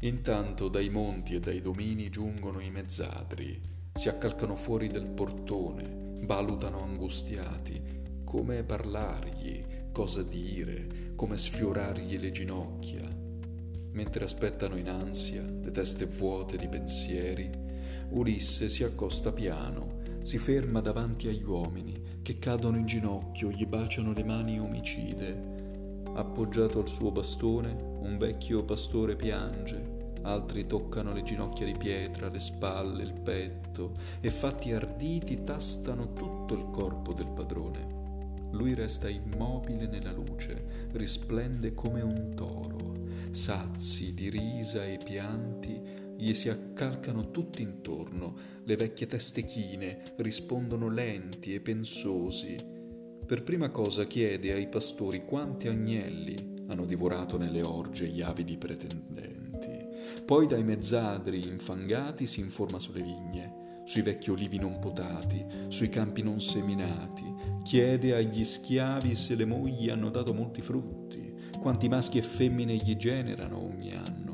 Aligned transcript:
Intanto 0.00 0.68
dai 0.68 0.90
monti 0.90 1.34
e 1.34 1.40
dai 1.40 1.62
domini 1.62 2.10
giungono 2.10 2.60
i 2.60 2.70
mezzadri, 2.70 3.58
si 3.94 4.10
accalcano 4.10 4.54
fuori 4.54 4.88
del 4.88 5.06
portone, 5.06 6.18
valutano 6.20 6.82
angustiati 6.82 8.20
come 8.22 8.62
parlargli, 8.62 9.90
cosa 9.92 10.22
dire, 10.22 11.14
come 11.16 11.38
sfiorargli 11.38 12.18
le 12.18 12.30
ginocchia. 12.30 13.08
Mentre 13.92 14.24
aspettano 14.24 14.76
in 14.76 14.90
ansia, 14.90 15.42
le 15.42 15.70
teste 15.70 16.04
vuote 16.04 16.58
di 16.58 16.68
pensieri, 16.68 17.50
Ulisse 18.10 18.68
si 18.68 18.84
accosta 18.84 19.32
piano, 19.32 20.00
si 20.20 20.36
ferma 20.36 20.80
davanti 20.80 21.28
agli 21.28 21.42
uomini 21.42 22.20
che 22.20 22.38
cadono 22.38 22.76
in 22.76 22.84
ginocchio, 22.84 23.50
gli 23.50 23.64
baciano 23.64 24.12
le 24.12 24.24
mani 24.24 24.60
omicide 24.60 25.64
Appoggiato 26.16 26.80
al 26.80 26.88
suo 26.88 27.10
bastone, 27.10 27.76
un 28.00 28.16
vecchio 28.16 28.64
pastore 28.64 29.16
piange, 29.16 30.14
altri 30.22 30.66
toccano 30.66 31.12
le 31.12 31.22
ginocchia 31.22 31.66
di 31.66 31.76
pietra, 31.76 32.30
le 32.30 32.40
spalle, 32.40 33.02
il 33.02 33.12
petto 33.12 33.92
e 34.22 34.30
fatti 34.30 34.72
arditi 34.72 35.44
tastano 35.44 36.14
tutto 36.14 36.54
il 36.54 36.70
corpo 36.70 37.12
del 37.12 37.28
padrone. 37.28 38.48
Lui 38.52 38.72
resta 38.72 39.10
immobile 39.10 39.86
nella 39.88 40.12
luce, 40.12 40.88
risplende 40.92 41.74
come 41.74 42.00
un 42.00 42.32
toro. 42.34 42.94
Sazi 43.30 44.14
di 44.14 44.30
risa 44.30 44.86
e 44.86 44.96
pianti 44.96 45.78
gli 46.16 46.32
si 46.32 46.48
accalcano 46.48 47.30
tutti 47.30 47.60
intorno, 47.60 48.36
le 48.64 48.76
vecchie 48.76 49.06
teste 49.06 49.44
chine 49.44 50.14
rispondono 50.16 50.88
lenti 50.88 51.52
e 51.52 51.60
pensosi 51.60 52.75
per 53.26 53.42
prima 53.42 53.70
cosa 53.70 54.04
chiede 54.04 54.52
ai 54.52 54.68
pastori 54.68 55.24
quanti 55.24 55.66
agnelli 55.66 56.54
hanno 56.68 56.84
divorato 56.84 57.36
nelle 57.36 57.60
orge 57.60 58.06
gli 58.06 58.22
avidi 58.22 58.56
pretendenti. 58.56 59.84
Poi 60.24 60.46
dai 60.46 60.62
mezzadri 60.62 61.46
infangati 61.48 62.26
si 62.26 62.38
informa 62.38 62.78
sulle 62.78 63.02
vigne, 63.02 63.82
sui 63.84 64.02
vecchi 64.02 64.30
olivi 64.30 64.58
non 64.58 64.78
potati, 64.78 65.44
sui 65.68 65.88
campi 65.88 66.22
non 66.22 66.40
seminati. 66.40 67.24
Chiede 67.64 68.14
agli 68.14 68.44
schiavi 68.44 69.16
se 69.16 69.34
le 69.34 69.44
mogli 69.44 69.90
hanno 69.90 70.10
dato 70.10 70.32
molti 70.32 70.62
frutti, 70.62 71.34
quanti 71.60 71.88
maschi 71.88 72.18
e 72.18 72.22
femmine 72.22 72.76
gli 72.76 72.96
generano 72.96 73.60
ogni 73.60 73.92
anno. 73.92 74.25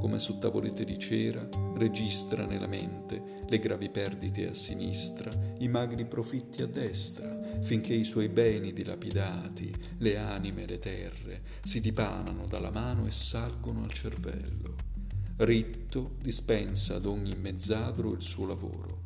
Come 0.00 0.18
su 0.18 0.38
tavolette 0.38 0.86
di 0.86 0.98
cera 0.98 1.46
registra 1.74 2.46
nella 2.46 2.66
mente 2.66 3.44
le 3.46 3.58
gravi 3.58 3.90
perdite 3.90 4.48
a 4.48 4.54
sinistra, 4.54 5.30
i 5.58 5.68
magri 5.68 6.06
profitti 6.06 6.62
a 6.62 6.66
destra, 6.66 7.38
finché 7.60 7.92
i 7.92 8.04
suoi 8.04 8.30
beni 8.30 8.72
dilapidati, 8.72 9.70
le 9.98 10.16
anime 10.16 10.64
le 10.64 10.78
terre, 10.78 11.42
si 11.64 11.82
dipanano 11.82 12.46
dalla 12.46 12.70
mano 12.70 13.04
e 13.04 13.10
salgono 13.10 13.82
al 13.84 13.92
cervello. 13.92 14.74
Ritto 15.36 16.16
dispensa 16.22 16.94
ad 16.94 17.04
ogni 17.04 17.36
mezzadro 17.36 18.14
il 18.14 18.22
suo 18.22 18.46
lavoro. 18.46 19.02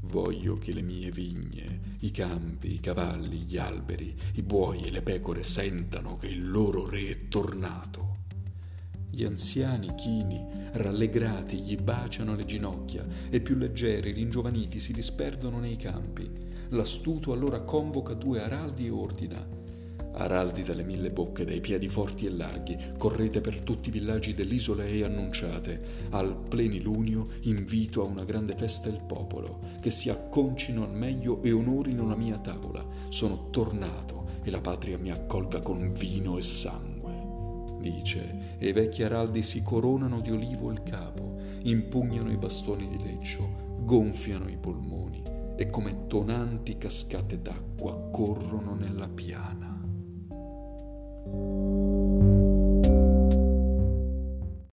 Voglio 0.00 0.58
che 0.58 0.72
le 0.72 0.82
mie 0.82 1.12
vigne, 1.12 1.96
i 2.00 2.10
campi, 2.10 2.74
i 2.74 2.80
cavalli, 2.80 3.42
gli 3.42 3.58
alberi, 3.58 4.12
i 4.34 4.42
buoi 4.42 4.80
e 4.82 4.90
le 4.90 5.02
pecore 5.02 5.44
sentano 5.44 6.16
che 6.16 6.26
il 6.26 6.50
loro 6.50 6.88
re 6.88 7.08
è 7.10 7.28
tornato. 7.28 8.03
Gli 9.14 9.22
anziani 9.22 9.94
chini, 9.94 10.44
rallegrati, 10.72 11.60
gli 11.60 11.76
baciano 11.76 12.34
le 12.34 12.44
ginocchia 12.44 13.06
e 13.30 13.40
più 13.40 13.54
leggeri, 13.54 14.10
ringiovaniti, 14.10 14.80
si 14.80 14.92
disperdono 14.92 15.60
nei 15.60 15.76
campi 15.76 16.28
L'astuto 16.70 17.32
allora 17.32 17.60
convoca 17.60 18.12
due 18.14 18.42
araldi 18.42 18.86
e 18.86 18.90
ordina 18.90 19.46
Araldi 20.14 20.64
dalle 20.64 20.82
mille 20.82 21.12
bocche, 21.12 21.44
dai 21.44 21.60
piedi 21.60 21.88
forti 21.88 22.26
e 22.26 22.30
larghi, 22.30 22.76
correte 22.98 23.40
per 23.40 23.60
tutti 23.60 23.90
i 23.90 23.92
villaggi 23.92 24.34
dell'isola 24.34 24.84
e 24.84 25.04
annunciate, 25.04 26.08
al 26.10 26.36
plenilunio 26.36 27.28
invito 27.42 28.02
a 28.02 28.08
una 28.08 28.24
grande 28.24 28.56
festa 28.56 28.88
il 28.88 29.00
popolo, 29.06 29.60
che 29.80 29.90
si 29.90 30.10
acconcino 30.10 30.82
al 30.82 30.92
meglio 30.92 31.40
e 31.42 31.52
onorino 31.52 32.06
la 32.06 32.16
mia 32.16 32.38
tavola. 32.38 32.84
Sono 33.08 33.50
tornato 33.50 34.24
e 34.42 34.50
la 34.50 34.60
patria 34.60 34.98
mi 34.98 35.12
accolga 35.12 35.60
con 35.60 35.92
vino 35.92 36.36
e 36.36 36.42
sangue. 36.42 36.93
Dice, 37.84 38.56
e 38.56 38.68
i 38.68 38.72
vecchi 38.72 39.02
araldi 39.02 39.42
si 39.42 39.62
coronano 39.62 40.22
di 40.22 40.30
olivo 40.30 40.70
il 40.70 40.82
capo, 40.82 41.36
impugnano 41.64 42.30
i 42.30 42.38
bastoni 42.38 42.88
di 42.88 42.96
leccio, 43.02 43.76
gonfiano 43.82 44.48
i 44.48 44.56
polmoni 44.56 45.22
e 45.54 45.66
come 45.66 46.06
tonanti 46.06 46.78
cascate 46.78 47.42
d'acqua 47.42 48.08
corrono 48.10 48.74
nella 48.74 49.06
piana. 49.06 49.73